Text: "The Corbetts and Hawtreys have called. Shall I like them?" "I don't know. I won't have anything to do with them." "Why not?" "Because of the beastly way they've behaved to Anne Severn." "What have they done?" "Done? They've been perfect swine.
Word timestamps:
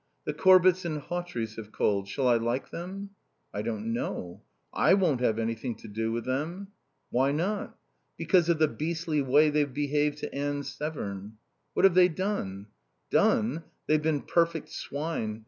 "The 0.25 0.33
Corbetts 0.33 0.83
and 0.83 0.97
Hawtreys 0.99 1.57
have 1.57 1.71
called. 1.71 2.07
Shall 2.09 2.27
I 2.27 2.37
like 2.37 2.71
them?" 2.71 3.11
"I 3.53 3.61
don't 3.61 3.93
know. 3.93 4.41
I 4.73 4.95
won't 4.95 5.21
have 5.21 5.37
anything 5.37 5.75
to 5.75 5.87
do 5.87 6.11
with 6.11 6.25
them." 6.25 6.69
"Why 7.11 7.31
not?" 7.31 7.77
"Because 8.17 8.49
of 8.49 8.57
the 8.57 8.67
beastly 8.67 9.21
way 9.21 9.51
they've 9.51 9.71
behaved 9.71 10.17
to 10.21 10.33
Anne 10.33 10.63
Severn." 10.63 11.37
"What 11.75 11.83
have 11.85 11.93
they 11.93 12.07
done?" 12.07 12.65
"Done? 13.11 13.63
They've 13.85 14.01
been 14.01 14.21
perfect 14.23 14.69
swine. 14.69 15.39